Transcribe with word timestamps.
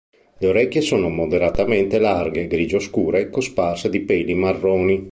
Le 0.39 0.47
orecchie 0.47 0.81
sono 0.81 1.09
moderatamente 1.09 1.99
larghe, 1.99 2.47
grigio 2.47 2.79
scure 2.79 3.19
e 3.19 3.29
cosparse 3.29 3.87
di 3.87 3.99
peli 3.99 4.33
marroni. 4.33 4.99